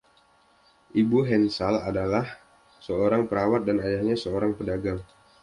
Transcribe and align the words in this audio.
Ibu 1.01 1.19
Henshall 1.29 1.75
adalah 1.89 2.25
seorang 2.85 3.23
perawat 3.29 3.61
dan 3.69 3.77
ayahnya 3.85 4.15
seorang 4.23 4.51
pedagang. 4.59 4.99